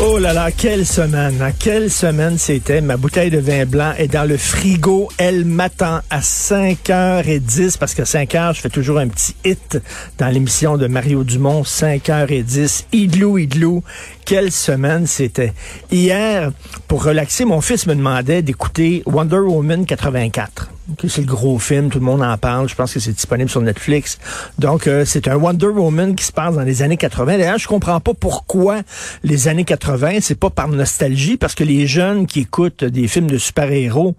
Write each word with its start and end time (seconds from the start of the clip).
Oh 0.00 0.18
là 0.18 0.32
là, 0.32 0.50
quelle 0.50 0.86
semaine, 0.86 1.40
hein? 1.40 1.52
quelle 1.56 1.90
semaine 1.90 2.38
c'était. 2.38 2.80
Ma 2.80 2.96
bouteille 2.96 3.30
de 3.30 3.38
vin 3.38 3.66
blanc 3.66 3.92
est 3.98 4.08
dans 4.08 4.26
le 4.26 4.36
frigo. 4.38 5.08
Elle 5.18 5.44
m'attend 5.44 6.00
à 6.08 6.20
5h10 6.20 7.78
parce 7.78 7.94
que 7.94 8.02
5h, 8.02 8.54
je 8.54 8.60
fais 8.62 8.70
toujours 8.70 8.98
un 8.98 9.08
petit 9.08 9.36
hit 9.44 9.78
dans 10.18 10.28
l'émission 10.28 10.78
de 10.78 10.86
Mario 10.86 11.24
Dumont, 11.24 11.62
5h10. 11.62 12.84
Idlou, 12.92 13.38
idlou. 13.38 13.84
Quelle 14.24 14.52
semaine 14.52 15.06
c'était. 15.06 15.52
Hier, 15.90 16.52
pour 16.88 17.04
relaxer, 17.04 17.44
mon 17.44 17.60
fils 17.60 17.86
me 17.86 17.94
demandait 17.94 18.42
d'écouter 18.42 19.02
Wonder 19.06 19.38
Woman 19.38 19.84
84. 19.84 20.70
C'est 21.08 21.22
le 21.22 21.26
gros 21.26 21.58
film, 21.58 21.90
tout 21.90 21.98
le 21.98 22.04
monde 22.04 22.22
en 22.22 22.36
parle. 22.38 22.68
Je 22.68 22.74
pense 22.74 22.92
que 22.94 23.00
c'est 23.00 23.12
disponible 23.12 23.50
sur 23.50 23.60
Netflix. 23.60 24.18
Donc, 24.58 24.86
euh, 24.86 25.04
c'est 25.04 25.28
un 25.28 25.36
Wonder 25.36 25.66
Woman 25.66 26.14
qui 26.14 26.24
se 26.24 26.32
passe 26.32 26.54
dans 26.54 26.62
les 26.62 26.82
années 26.82 26.96
80. 26.96 27.38
D'ailleurs, 27.38 27.58
je 27.58 27.68
comprends 27.68 28.00
pas 28.00 28.14
pourquoi 28.14 28.82
les 29.22 29.48
années 29.48 29.64
80. 29.64 30.18
C'est 30.20 30.38
pas 30.38 30.50
par 30.50 30.68
nostalgie, 30.68 31.36
parce 31.36 31.54
que 31.54 31.64
les 31.64 31.86
jeunes 31.86 32.26
qui 32.26 32.40
écoutent 32.40 32.84
des 32.84 33.08
films 33.08 33.28
de 33.28 33.38
super-héros, 33.38 34.16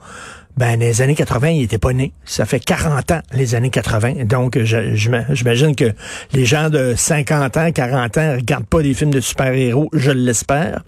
ben, 0.57 0.79
les 0.79 1.01
années 1.01 1.15
80, 1.15 1.49
ils 1.49 1.63
étaient 1.63 1.77
pas 1.77 1.93
nés. 1.93 2.13
Ça 2.25 2.45
fait 2.45 2.59
40 2.59 3.11
ans, 3.11 3.21
les 3.33 3.55
années 3.55 3.69
80. 3.69 4.25
Donc, 4.25 4.59
j'imagine 4.59 5.75
que 5.75 5.93
les 6.31 6.45
gens 6.45 6.69
de 6.69 6.93
50 6.95 7.57
ans, 7.57 7.71
40 7.71 8.17
ans 8.17 8.35
regardent 8.35 8.67
pas 8.67 8.81
des 8.81 8.93
films 8.93 9.11
de 9.11 9.19
super-héros, 9.19 9.89
je 9.93 10.11
l'espère. 10.11 10.83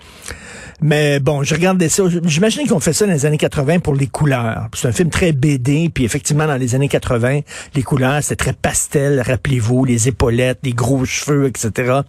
Mais 0.81 1.19
bon, 1.19 1.43
je 1.43 1.55
regardais 1.55 1.89
ça. 1.89 2.03
J'imagine 2.25 2.67
qu'on 2.67 2.79
fait 2.79 2.93
ça 2.93 3.05
dans 3.05 3.13
les 3.13 3.25
années 3.25 3.37
80 3.37 3.79
pour 3.79 3.95
les 3.95 4.07
couleurs. 4.07 4.67
C'est 4.73 4.87
un 4.87 4.91
film 4.91 5.09
très 5.09 5.31
BD, 5.31 5.89
puis 5.89 6.03
effectivement, 6.03 6.47
dans 6.47 6.57
les 6.57 6.75
années 6.75 6.89
80, 6.89 7.41
les 7.73 7.83
couleurs, 7.83 8.21
c'était 8.21 8.35
très 8.35 8.53
pastel, 8.53 9.21
rappelez-vous, 9.21 9.85
les 9.85 10.07
épaulettes, 10.07 10.59
les 10.63 10.73
gros 10.73 11.05
cheveux, 11.05 11.47
etc. 11.47 12.01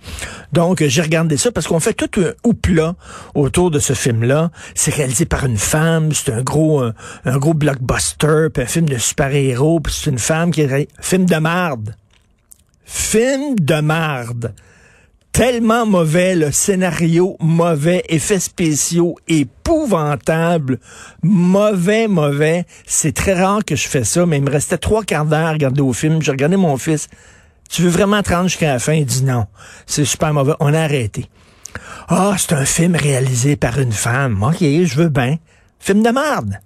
Donc, 0.53 0.83
j'ai 0.85 1.03
regardé 1.03 1.37
ça 1.37 1.53
parce 1.53 1.67
qu'on 1.69 1.81
fait 1.81 1.95
tout 1.95 2.21
un 2.21 2.33
houpla 2.45 2.97
autour 3.35 3.71
de 3.71 3.79
ce 3.79 3.93
film-là. 3.93 4.51
C'est 4.75 4.95
réalisé 4.95 5.27
par 5.27 5.47
une 5.47 5.59
femme, 5.59 6.13
c'est 6.13 6.33
un 6.33 6.43
gros, 6.43 6.81
un, 6.81 6.95
un 7.25 7.39
gros 7.39 7.55
blockbuster, 7.55 8.49
puis 8.53 8.63
un 8.65 8.67
film 8.67 8.89
de 8.89 8.99
super-héros, 8.99 9.81
puis 9.81 9.95
c'est 9.97 10.11
une 10.11 10.19
femme 10.19 10.51
qui 10.51 10.63
est... 10.63 10.89
Film 11.01 11.27
de 11.27 11.37
marde. 11.37 11.95
Film 12.85 13.59
de 13.59 13.81
marde 13.81 14.53
tellement 15.37 15.85
mauvais, 15.85 16.35
le 16.35 16.51
scénario 16.51 17.37
mauvais, 17.41 18.03
effets 18.09 18.41
spéciaux 18.41 19.17
épouvantables, 19.29 20.79
mauvais, 21.23 22.09
mauvais. 22.09 22.65
C'est 22.87 23.15
très 23.15 23.35
rare 23.35 23.63
que 23.63 23.77
je 23.77 23.87
fais 23.87 24.03
ça, 24.03 24.25
mais 24.25 24.39
il 24.39 24.45
me 24.45 24.51
restait 24.51 24.79
trois 24.79 25.05
quarts 25.05 25.27
d'heure 25.27 25.45
à 25.47 25.53
regarder 25.53 25.83
au 25.83 25.93
film. 25.93 26.23
J'ai 26.23 26.31
regardé 26.31 26.57
mon 26.57 26.79
fils. 26.79 27.09
Tu 27.69 27.83
veux 27.83 27.91
vraiment 27.91 28.23
te 28.23 28.33
jusqu'à 28.45 28.73
la 28.73 28.79
fin? 28.79 28.95
Il 28.95 29.05
dit 29.05 29.25
non. 29.25 29.45
C'est 29.85 30.07
super 30.07 30.33
mauvais. 30.33 30.55
On 30.59 30.73
a 30.73 30.81
arrêté. 30.81 31.27
Ah, 32.09 32.37
c'est 32.39 32.55
un 32.55 32.65
film 32.65 32.97
réalisé 32.97 33.57
par 33.57 33.79
une 33.79 33.93
femme. 33.93 34.43
OK, 34.43 34.61
je 34.61 34.95
veux 34.95 35.11
bien. 35.11 35.37
Film 35.79 36.03
de 36.03 36.09
merde. 36.13 36.61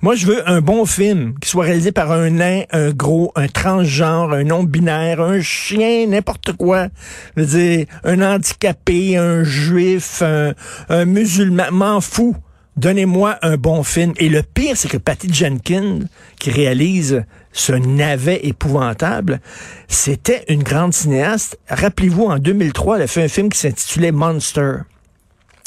Moi, 0.00 0.14
je 0.16 0.26
veux 0.26 0.48
un 0.48 0.60
bon 0.60 0.84
film 0.84 1.34
qui 1.40 1.48
soit 1.48 1.64
réalisé 1.64 1.92
par 1.92 2.10
un 2.10 2.30
nain, 2.30 2.62
un 2.72 2.90
gros, 2.90 3.30
un 3.36 3.46
transgenre, 3.46 4.32
un 4.32 4.42
non-binaire, 4.42 5.20
un 5.20 5.40
chien, 5.40 6.06
n'importe 6.08 6.54
quoi. 6.54 6.88
Je 7.36 7.42
veux 7.42 7.58
dire, 7.58 7.86
un 8.02 8.20
handicapé, 8.22 9.16
un 9.16 9.44
juif, 9.44 10.22
un, 10.22 11.04
musulman, 11.04 11.70
m'en 11.70 12.00
fous. 12.00 12.34
Donnez-moi 12.76 13.36
un 13.42 13.56
bon 13.56 13.82
film. 13.82 14.14
Et 14.16 14.30
le 14.30 14.42
pire, 14.42 14.76
c'est 14.76 14.88
que 14.88 14.96
Patty 14.96 15.32
Jenkins, 15.32 16.00
qui 16.38 16.50
réalise 16.50 17.24
ce 17.52 17.74
navet 17.74 18.40
épouvantable, 18.46 19.40
c'était 19.88 20.44
une 20.48 20.62
grande 20.62 20.94
cinéaste. 20.94 21.58
Rappelez-vous, 21.68 22.24
en 22.24 22.38
2003, 22.38 22.96
elle 22.96 23.02
a 23.02 23.06
fait 23.06 23.22
un 23.22 23.28
film 23.28 23.50
qui 23.50 23.58
s'intitulait 23.58 24.10
Monster 24.10 24.78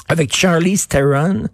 avec 0.08 0.36
Charlize 0.36 0.88
Theron, 0.88 1.48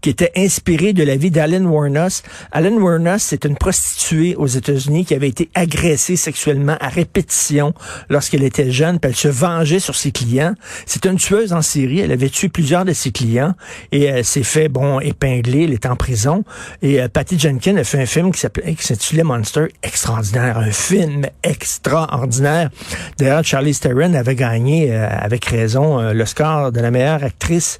qui 0.00 0.10
était 0.10 0.32
inspiré 0.36 0.92
de 0.92 1.02
la 1.02 1.16
vie 1.16 1.30
d'Alan 1.30 1.64
Warnos. 1.64 2.22
Alan 2.52 2.76
Warnos, 2.76 3.18
c'est 3.18 3.44
une 3.44 3.56
prostituée 3.56 4.34
aux 4.36 4.46
États-Unis 4.46 5.04
qui 5.04 5.14
avait 5.14 5.28
été 5.28 5.50
agressée 5.54 6.16
sexuellement 6.16 6.76
à 6.80 6.88
répétition 6.88 7.74
lorsqu'elle 8.08 8.44
était 8.44 8.70
jeune, 8.70 8.98
puis 8.98 9.10
elle 9.10 9.16
se 9.16 9.28
vengeait 9.28 9.78
sur 9.78 9.94
ses 9.94 10.10
clients. 10.10 10.54
C'est 10.86 11.04
une 11.04 11.16
tueuse 11.16 11.52
en 11.52 11.62
série, 11.62 12.00
elle 12.00 12.12
avait 12.12 12.30
tué 12.30 12.48
plusieurs 12.48 12.84
de 12.84 12.92
ses 12.92 13.12
clients 13.12 13.54
et 13.92 14.04
elle 14.04 14.24
s'est 14.24 14.42
fait, 14.42 14.68
bon, 14.68 15.00
épingler, 15.00 15.64
elle 15.64 15.72
est 15.72 15.86
en 15.86 15.96
prison. 15.96 16.44
Et 16.80 17.00
euh, 17.00 17.08
Patty 17.08 17.38
Jenkins 17.38 17.76
a 17.76 17.84
fait 17.84 18.00
un 18.00 18.06
film 18.06 18.32
qui 18.32 18.40
s'intitulait 18.40 19.22
Monster, 19.22 19.66
extraordinaire, 19.82 20.58
un 20.58 20.70
film 20.70 21.26
extraordinaire. 21.42 22.70
D'ailleurs, 23.18 23.44
Charlize 23.44 23.80
Theron 23.80 24.14
avait 24.14 24.34
gagné, 24.34 24.92
euh, 24.92 25.08
avec 25.10 25.44
raison, 25.44 26.00
euh, 26.00 26.12
le 26.14 26.24
score 26.24 26.72
de 26.72 26.80
la 26.80 26.90
meilleure 26.90 27.22
actrice 27.22 27.78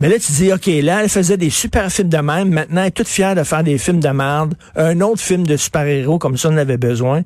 mais 0.00 0.08
là, 0.08 0.18
tu 0.18 0.32
dis, 0.32 0.50
OK, 0.50 0.66
là, 0.66 1.02
elle 1.02 1.10
faisait 1.10 1.36
des 1.36 1.50
super 1.50 1.92
films 1.92 2.08
de 2.08 2.16
même. 2.16 2.48
Maintenant, 2.48 2.80
elle 2.80 2.88
est 2.88 2.90
toute 2.90 3.06
fière 3.06 3.34
de 3.34 3.42
faire 3.42 3.62
des 3.62 3.76
films 3.76 4.00
de 4.00 4.08
merde. 4.08 4.54
Un 4.74 5.02
autre 5.02 5.20
film 5.20 5.46
de 5.46 5.58
super-héros, 5.58 6.18
comme 6.18 6.38
ça, 6.38 6.48
on 6.48 6.56
avait 6.56 6.78
besoin. 6.78 7.20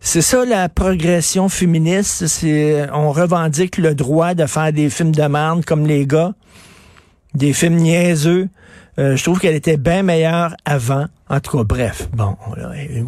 C'est 0.00 0.20
ça, 0.20 0.44
la 0.44 0.68
progression 0.68 1.48
féministe. 1.48 2.26
C'est, 2.26 2.86
on 2.92 3.10
revendique 3.12 3.78
le 3.78 3.94
droit 3.94 4.34
de 4.34 4.44
faire 4.44 4.70
des 4.70 4.90
films 4.90 5.14
de 5.14 5.22
merde 5.22 5.64
comme 5.64 5.86
les 5.86 6.06
gars. 6.06 6.34
Des 7.34 7.54
films 7.54 7.76
niaiseux. 7.76 8.48
Euh, 8.98 9.16
je 9.16 9.24
trouve 9.24 9.40
qu'elle 9.40 9.54
était 9.54 9.78
bien 9.78 10.02
meilleure 10.02 10.54
avant. 10.66 11.06
En 11.30 11.40
tout 11.40 11.56
cas, 11.56 11.64
bref. 11.64 12.10
Bon, 12.12 12.36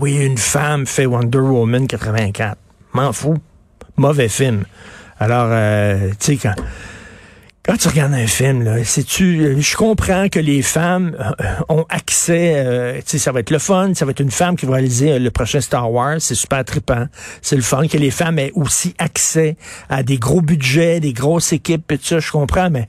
oui, 0.01 0.25
une 0.25 0.39
femme 0.39 0.87
fait 0.87 1.05
Wonder 1.05 1.39
Woman 1.39 1.87
84. 1.87 2.57
M'en 2.95 3.13
fous. 3.13 3.37
Mauvais 3.99 4.29
film. 4.29 4.65
Alors, 5.21 5.49
euh, 5.51 6.09
tu 6.19 6.33
sais, 6.33 6.37
quand... 6.37 6.55
Quand 7.65 7.77
tu 7.77 7.87
regardes 7.87 8.15
un 8.15 8.27
film, 8.27 8.65
là, 8.65 8.83
sais-tu, 8.83 9.63
je 9.63 9.77
comprends 9.77 10.29
que 10.29 10.41
les 10.41 10.63
femmes 10.63 11.17
euh, 11.21 11.45
ont 11.69 11.87
accès, 11.91 12.55
euh, 12.57 12.97
tu 12.97 13.03
sais, 13.07 13.19
ça 13.19 13.31
va 13.31 13.39
être 13.39 13.51
le 13.51 13.61
fun, 13.61 13.95
ça 13.95 14.05
va 14.05 14.11
être 14.11 14.21
une 14.21 14.33
femme 14.33 14.57
qui 14.57 14.67
va 14.67 14.75
réaliser 14.75 15.13
euh, 15.13 15.19
le 15.21 15.31
prochain 15.31 15.61
Star 15.61 15.93
Wars, 15.93 16.17
c'est 16.19 16.35
super 16.35 16.65
trippant, 16.65 17.07
c'est 17.41 17.55
le 17.55 17.63
fun 17.63 17.87
que 17.87 17.97
les 17.99 18.11
femmes 18.11 18.41
aient 18.41 18.51
aussi 18.57 18.97
accès 18.99 19.57
à 19.89 20.03
des 20.03 20.19
gros 20.19 20.41
budgets, 20.41 20.99
des 20.99 21.13
grosses 21.13 21.53
équipes, 21.53 21.93
et 21.93 21.99
tout 21.99 22.07
ça, 22.07 22.19
je 22.19 22.33
comprends, 22.33 22.69
mais 22.69 22.89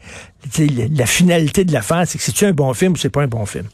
tu 0.51 0.65
la 0.65 1.05
finalité 1.05 1.65
de 1.65 1.71
l'affaire, 1.71 2.05
c'est 2.07 2.17
que 2.17 2.23
c'est-tu 2.23 2.45
un 2.45 2.51
bon 2.51 2.73
film 2.73 2.93
ou 2.93 2.97
c'est 2.97 3.09
pas 3.11 3.21
un 3.21 3.27
bon 3.27 3.45
film? 3.45 3.67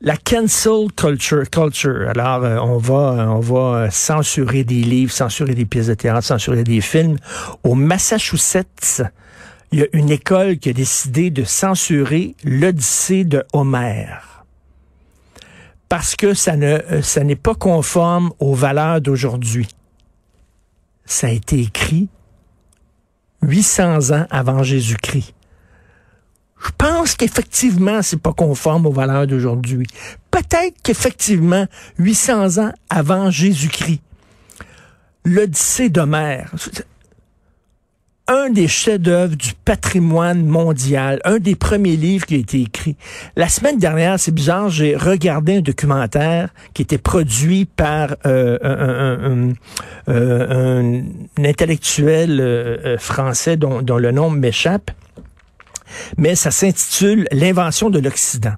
La 0.00 0.16
cancel 0.16 0.88
culture, 0.94 1.48
culture. 1.48 2.08
Alors, 2.10 2.44
euh, 2.44 2.58
on 2.58 2.76
va, 2.76 3.26
on 3.30 3.40
va 3.40 3.56
euh, 3.56 3.88
censurer 3.90 4.62
des 4.62 4.82
livres, 4.82 5.10
censurer 5.10 5.54
des 5.54 5.64
pièces 5.64 5.86
de 5.86 5.94
théâtre, 5.94 6.22
censurer 6.24 6.62
des 6.62 6.80
films. 6.80 7.16
Au 7.62 7.74
Massachusetts, 7.74 9.02
il 9.72 9.80
y 9.80 9.82
a 9.82 9.86
une 9.92 10.10
école 10.10 10.58
qui 10.58 10.70
a 10.70 10.72
décidé 10.72 11.30
de 11.30 11.44
censurer 11.44 12.36
l'Odyssée 12.44 13.24
de 13.24 13.44
Homère. 13.52 14.44
Parce 15.88 16.16
que 16.16 16.34
ça 16.34 16.52
euh, 16.54 17.02
n'est 17.22 17.36
pas 17.36 17.54
conforme 17.54 18.32
aux 18.38 18.54
valeurs 18.54 19.00
d'aujourd'hui. 19.00 19.68
Ça 21.04 21.26
a 21.26 21.30
été 21.30 21.60
écrit 21.60 22.08
800 23.42 24.10
ans 24.14 24.26
avant 24.30 24.62
Jésus-Christ. 24.62 25.34
Je 26.64 26.70
pense 26.78 27.14
qu'effectivement, 27.14 28.00
c'est 28.00 28.20
pas 28.20 28.32
conforme 28.32 28.86
aux 28.86 28.92
valeurs 28.92 29.26
d'aujourd'hui. 29.26 29.86
Peut-être 30.30 30.76
qu'effectivement, 30.82 31.66
800 31.98 32.58
ans 32.58 32.72
avant 32.88 33.30
Jésus-Christ, 33.30 34.00
l'Odyssée 35.24 35.90
d'Homère 35.90 36.52
un 38.26 38.48
des 38.48 38.68
chefs-d'œuvre 38.68 39.36
du 39.36 39.52
patrimoine 39.64 40.46
mondial, 40.46 41.20
un 41.24 41.38
des 41.38 41.54
premiers 41.54 41.96
livres 41.96 42.24
qui 42.24 42.36
a 42.36 42.38
été 42.38 42.62
écrit. 42.62 42.96
La 43.36 43.48
semaine 43.48 43.78
dernière, 43.78 44.18
c'est 44.18 44.32
bizarre, 44.32 44.70
j'ai 44.70 44.96
regardé 44.96 45.56
un 45.56 45.60
documentaire 45.60 46.48
qui 46.72 46.82
était 46.82 46.98
produit 46.98 47.66
par 47.66 48.16
euh, 48.24 48.58
un, 48.62 49.52
euh, 50.08 51.02
intellectuel 51.38 52.40
euh, 52.40 52.96
français 52.98 53.56
dont, 53.56 53.82
dont 53.82 53.98
le 53.98 54.10
nom 54.10 54.30
m'échappe, 54.30 54.90
mais 56.16 56.34
ça 56.34 56.50
s'intitule 56.50 57.28
L'invention 57.30 57.90
de 57.90 57.98
l'Occident. 57.98 58.54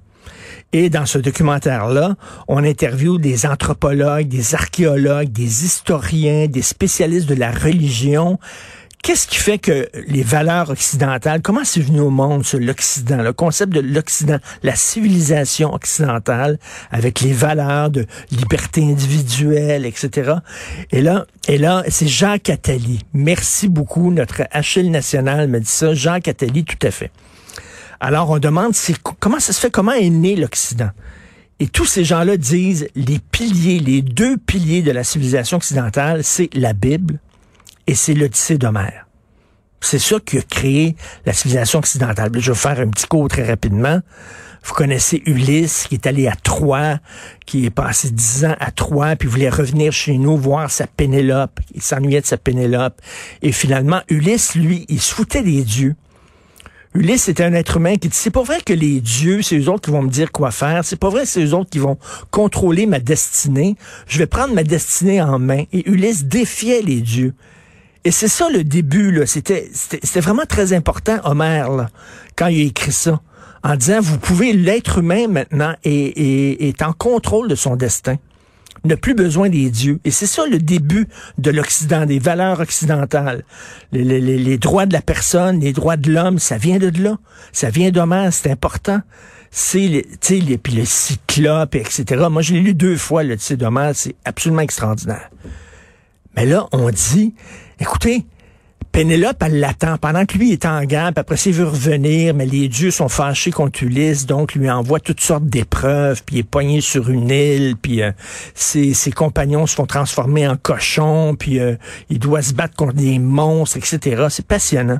Et 0.73 0.89
dans 0.89 1.05
ce 1.05 1.17
documentaire-là, 1.17 2.15
on 2.47 2.63
interviewe 2.63 3.19
des 3.19 3.45
anthropologues, 3.45 4.27
des 4.27 4.53
archéologues, 4.53 5.31
des 5.31 5.65
historiens, 5.65 6.47
des 6.47 6.61
spécialistes 6.61 7.27
de 7.27 7.35
la 7.35 7.51
religion, 7.51 8.37
Qu'est-ce 9.03 9.27
qui 9.27 9.37
fait 9.37 9.57
que 9.57 9.87
les 10.07 10.23
valeurs 10.23 10.69
occidentales, 10.69 11.41
comment 11.41 11.63
c'est 11.63 11.79
venu 11.79 12.01
au 12.01 12.09
monde, 12.09 12.43
l'Occident, 12.59 13.17
le 13.21 13.31
concept 13.31 13.71
de 13.71 13.79
l'Occident, 13.79 14.39
la 14.63 14.75
civilisation 14.75 15.73
occidentale, 15.73 16.59
avec 16.91 17.21
les 17.21 17.31
valeurs 17.31 17.89
de 17.89 18.05
liberté 18.31 18.83
individuelle, 18.83 19.85
etc. 19.85 20.33
Et 20.91 21.01
là, 21.01 21.25
et 21.47 21.57
là, 21.57 21.83
c'est 21.87 22.07
Jacques 22.07 22.49
Attali. 22.49 22.99
Merci 23.13 23.69
beaucoup, 23.69 24.11
notre 24.11 24.43
Achille 24.51 24.89
national 24.89 25.47
me 25.47 25.59
dit 25.59 25.67
ça. 25.67 25.93
Jacques 25.93 26.27
Attali, 26.27 26.65
tout 26.65 26.85
à 26.85 26.91
fait. 26.91 27.11
Alors, 27.99 28.29
on 28.29 28.39
demande 28.39 28.73
comment 29.19 29.39
ça 29.39 29.53
se 29.53 29.59
fait, 29.59 29.71
comment 29.71 29.93
est 29.93 30.09
né 30.09 30.35
l'Occident? 30.35 30.89
Et 31.59 31.67
tous 31.67 31.85
ces 31.85 32.03
gens-là 32.03 32.35
disent 32.37 32.87
les 32.95 33.19
piliers, 33.19 33.79
les 33.79 34.01
deux 34.01 34.37
piliers 34.37 34.81
de 34.81 34.91
la 34.91 35.03
civilisation 35.03 35.57
occidentale, 35.57 36.23
c'est 36.23 36.49
la 36.53 36.73
Bible 36.73 37.19
et 37.87 37.95
c'est 37.95 38.13
l'Odyssée 38.13 38.57
d'Homère. 38.57 39.07
C'est 39.79 39.99
ça 39.99 40.17
qui 40.19 40.37
a 40.37 40.41
créé 40.41 40.95
la 41.25 41.33
civilisation 41.33 41.79
occidentale. 41.79 42.31
Je 42.35 42.51
vais 42.51 42.57
faire 42.57 42.79
un 42.79 42.89
petit 42.89 43.07
cours 43.07 43.27
très 43.27 43.47
rapidement. 43.47 44.01
Vous 44.63 44.73
connaissez 44.73 45.21
Ulysse 45.25 45.85
qui 45.87 45.95
est 45.95 46.07
allé 46.07 46.27
à 46.27 46.35
Troie, 46.35 46.99
qui 47.45 47.65
est 47.65 47.69
passé 47.69 48.09
dix 48.09 48.43
ans 48.43 48.55
à 48.59 48.71
Troie, 48.71 49.15
puis 49.15 49.29
voulait 49.29 49.49
revenir 49.49 49.93
chez 49.93 50.17
nous 50.17 50.35
voir 50.35 50.71
sa 50.71 50.87
Pénélope. 50.87 51.59
Il 51.73 51.81
s'ennuyait 51.81 52.21
de 52.21 52.25
sa 52.25 52.37
Pénélope. 52.37 52.99
Et 53.41 53.51
finalement, 53.51 54.01
Ulysse, 54.09 54.55
lui, 54.55 54.85
il 54.89 54.99
se 54.99 55.13
foutait 55.13 55.43
des 55.43 55.63
dieux. 55.63 55.95
Ulysse 56.95 57.29
était 57.29 57.43
un 57.43 57.53
être 57.53 57.77
humain 57.77 57.95
qui 57.95 58.09
dit, 58.09 58.17
c'est 58.17 58.31
pas 58.31 58.41
vrai 58.41 58.59
que 58.65 58.73
les 58.73 58.99
dieux, 58.99 59.41
c'est 59.43 59.57
eux 59.57 59.69
autres 59.69 59.83
qui 59.83 59.91
vont 59.91 60.01
me 60.01 60.09
dire 60.09 60.31
quoi 60.31 60.51
faire. 60.51 60.83
C'est 60.83 60.99
pas 60.99 61.09
vrai 61.09 61.21
que 61.21 61.29
c'est 61.29 61.45
eux 61.45 61.53
autres 61.53 61.69
qui 61.69 61.79
vont 61.79 61.97
contrôler 62.31 62.87
ma 62.87 62.99
destinée. 62.99 63.75
Je 64.07 64.17
vais 64.17 64.25
prendre 64.25 64.55
ma 64.55 64.63
destinée 64.63 65.21
en 65.21 65.37
main. 65.37 65.63
Et 65.71 65.87
Ulysse 65.87 66.25
défiait 66.25 66.81
les 66.81 67.01
dieux. 67.01 67.35
Et 68.03 68.11
c'est 68.11 68.27
ça 68.27 68.49
le 68.49 68.63
début. 68.63 69.21
C'était, 69.25 69.69
vraiment 70.15 70.45
très 70.47 70.73
important, 70.73 71.17
Homère, 71.23 71.71
là, 71.71 71.89
quand 72.35 72.47
il 72.47 72.61
a 72.61 72.65
écrit 72.65 72.91
ça. 72.91 73.21
En 73.63 73.75
disant, 73.75 73.99
vous 74.01 74.17
pouvez, 74.17 74.53
l'être 74.53 74.99
humain 74.99 75.27
maintenant 75.27 75.73
est, 75.83 76.67
est, 76.67 76.81
en 76.81 76.93
contrôle 76.93 77.49
de 77.49 77.55
son 77.55 77.75
destin. 77.75 78.15
N'a 78.85 78.95
plus 78.95 79.15
besoin 79.15 79.49
des 79.49 79.69
dieux. 79.69 79.99
Et 80.05 80.11
c'est 80.11 80.27
ça 80.27 80.45
le 80.45 80.59
début 80.59 81.07
de 81.37 81.51
l'Occident, 81.51 82.05
des 82.05 82.19
valeurs 82.19 82.59
occidentales. 82.59 83.43
Les, 83.91 84.03
les, 84.03 84.21
les, 84.21 84.57
droits 84.57 84.85
de 84.85 84.93
la 84.93 85.01
personne, 85.01 85.59
les 85.59 85.73
droits 85.73 85.97
de 85.97 86.11
l'homme, 86.11 86.39
ça 86.39 86.57
vient 86.57 86.77
de 86.77 86.91
là. 87.01 87.17
Ça 87.51 87.69
vient 87.69 87.89
d'Homère, 87.89 88.31
c'est 88.31 88.51
important 88.51 89.01
c'est 89.49 90.05
sais 90.21 90.39
puis 90.61 90.73
le 90.73 90.85
cyclope 90.85 91.75
etc 91.75 92.25
moi 92.29 92.41
je 92.41 92.53
l'ai 92.53 92.59
lu 92.59 92.73
deux 92.73 92.97
fois 92.97 93.23
le 93.23 93.37
sais 93.37 93.55
d'Homère 93.55 93.91
c'est 93.95 94.15
absolument 94.25 94.61
extraordinaire 94.61 95.29
mais 96.37 96.45
là 96.45 96.67
on 96.71 96.89
dit 96.89 97.33
Écoutez, 97.79 98.25
Pénélope, 98.91 99.37
elle 99.41 99.59
l'attend 99.59 99.97
pendant 99.97 100.25
que 100.25 100.37
lui 100.37 100.53
est 100.53 100.65
en 100.65 100.83
guerre, 100.83 101.11
après 101.15 101.35
il 101.35 101.53
veut 101.53 101.67
revenir, 101.67 102.33
mais 102.33 102.47
les 102.47 102.67
dieux 102.67 102.89
sont 102.89 103.09
fâchés 103.09 103.51
contre 103.51 103.83
Ulysse, 103.83 104.25
donc 104.25 104.55
lui 104.55 104.71
envoie 104.71 104.99
toutes 104.99 105.19
sortes 105.19 105.45
d'épreuves, 105.45 106.23
puis 106.25 106.37
il 106.37 106.39
est 106.39 106.43
poigné 106.43 106.81
sur 106.81 107.09
une 107.09 107.29
île, 107.29 107.75
puis 107.79 108.01
euh, 108.01 108.11
ses, 108.55 108.95
compagnons 109.11 109.67
se 109.67 109.75
font 109.75 109.85
transformer 109.85 110.47
en 110.47 110.57
cochons, 110.57 111.35
puis 111.37 111.59
euh, 111.59 111.75
il 112.09 112.17
doit 112.17 112.41
se 112.41 112.53
battre 112.53 112.75
contre 112.75 112.93
des 112.93 113.19
monstres, 113.19 113.77
etc. 113.77 114.25
C'est 114.29 114.47
passionnant. 114.47 114.99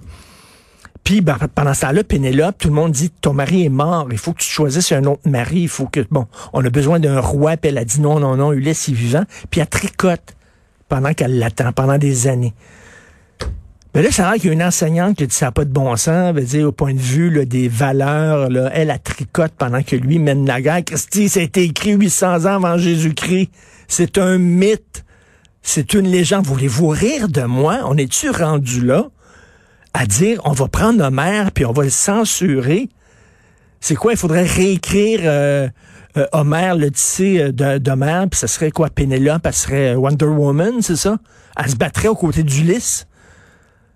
Puis 1.04 1.22
ben, 1.22 1.38
pendant 1.56 1.74
ce 1.74 1.82
temps-là, 1.82 2.04
Pénélope, 2.04 2.58
tout 2.60 2.68
le 2.68 2.76
monde 2.76 2.92
dit 2.92 3.10
ton 3.10 3.34
mari 3.34 3.66
est 3.66 3.70
mort, 3.70 4.10
il 4.12 4.20
faut 4.20 4.34
que 4.34 4.42
tu 4.42 4.50
choisisses 4.50 4.92
un 4.92 5.06
autre 5.06 5.28
mari, 5.28 5.62
il 5.62 5.70
faut 5.70 5.88
que 5.88 6.02
bon, 6.12 6.28
on 6.54 6.64
a 6.64 6.70
besoin 6.70 7.00
d'un 7.00 7.20
roi, 7.20 7.58
puis 7.58 7.70
elle 7.70 7.80
a 7.80 7.86
dit 7.86 8.00
non, 8.00 8.20
non, 8.20 8.36
non, 8.36 8.54
Ulysse 8.54 8.90
est 8.90 8.94
vivant, 8.94 9.24
puis 9.50 9.62
elle 9.62 9.68
tricote 9.68 10.37
pendant 10.90 11.14
qu'elle 11.14 11.40
l'attend, 11.40 11.72
pendant 11.72 11.98
des 11.98 12.28
années. 12.28 12.54
Mais 13.98 14.04
là, 14.04 14.12
ça 14.12 14.28
a 14.28 14.32
l'air 14.32 14.42
qu'il 14.42 14.48
y 14.48 14.50
a 14.52 14.54
une 14.54 14.64
enseignante 14.64 15.18
qui 15.18 15.26
dit 15.26 15.34
ça 15.34 15.48
n'a 15.48 15.52
pas 15.52 15.66
de 15.66 15.72
bon 15.72 15.96
sens, 15.96 16.34
veut 16.36 16.44
dire 16.44 16.68
au 16.68 16.72
point 16.72 16.94
de 16.94 17.00
vue 17.00 17.46
des 17.46 17.68
valeurs, 17.68 18.50
là, 18.50 18.70
elle 18.74 18.92
a 18.92 19.00
tricote 19.00 19.54
pendant 19.58 19.82
que 19.82 19.96
lui 19.96 20.20
mène 20.20 20.46
la 20.46 20.62
guerre. 20.62 20.84
Christy, 20.86 21.30
ça 21.30 21.40
a 21.40 21.44
été 21.44 21.64
écrit 21.64 21.94
800 21.94 22.46
ans 22.46 22.64
avant 22.64 22.78
Jésus-Christ. 22.78 23.50
C'est 23.88 24.18
un 24.18 24.38
mythe. 24.38 25.04
C'est 25.64 25.96
une 25.96 26.08
légende. 26.08 26.46
Voulez-vous 26.46 26.90
rire 26.90 27.28
de 27.28 27.42
moi? 27.42 27.80
On 27.86 27.98
est-tu 27.98 28.30
rendu 28.30 28.86
là 28.86 29.08
à 29.94 30.06
dire 30.06 30.42
on 30.46 30.52
va 30.52 30.68
prendre 30.68 31.04
Homère 31.04 31.52
puis 31.52 31.66
on 31.66 31.72
va 31.72 31.84
le 31.84 31.90
censurer? 31.90 32.90
C'est 33.80 33.96
quoi? 33.96 34.14
Il 34.14 34.18
faudrait 34.18 34.46
réécrire 34.46 35.22
euh, 35.24 35.70
Homer, 36.32 36.74
le 36.78 36.92
tissé 36.92 37.42
euh, 37.42 37.80
d'Homer, 37.80 38.26
puis 38.30 38.40
ça 38.40 38.48
serait 38.48 38.72
quoi? 38.72 38.90
Pénélope, 38.90 39.46
elle 39.46 39.54
serait 39.54 39.96
Wonder 39.96 40.26
Woman, 40.26 40.82
c'est 40.82 40.96
ça? 40.96 41.18
Elle 41.56 41.70
se 41.70 41.76
battrait 41.76 42.08
aux 42.08 42.16
côtés 42.16 42.44
d'Ulysse? 42.44 43.08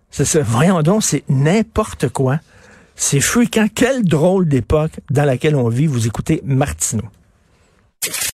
C'est 0.10 0.26
ça. 0.26 0.42
Voyons 0.42 0.82
donc, 0.82 1.04
c'est 1.04 1.24
n'importe 1.30 2.10
quoi. 2.10 2.40
C'est 2.96 3.22
fréquent. 3.22 3.68
Quelle 3.74 4.04
drôle 4.04 4.48
d'époque 4.48 4.92
dans 5.10 5.24
laquelle 5.24 5.56
on 5.56 5.70
vit. 5.70 5.88
Vous 5.88 6.06
écoutez 6.06 6.42
Martineau. 6.46 7.06